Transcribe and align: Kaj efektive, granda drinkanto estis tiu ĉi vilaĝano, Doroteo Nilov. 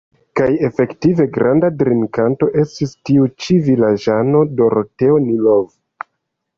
Kaj 0.39 0.45
efektive, 0.67 1.27
granda 1.35 1.69
drinkanto 1.83 2.49
estis 2.63 2.97
tiu 3.11 3.31
ĉi 3.45 3.61
vilaĝano, 3.71 4.45
Doroteo 4.59 5.25
Nilov. 5.31 5.75